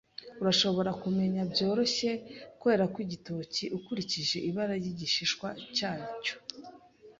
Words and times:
Urashobora 0.41 0.91
kumenya 1.01 1.41
byoroshye 1.51 2.11
kwera 2.59 2.85
kw 2.93 2.97
igitoki 3.05 3.63
ukurikije 3.77 4.37
ibara 4.49 4.73
ryigishishwa 4.79 5.47
cyacyo 5.75 6.35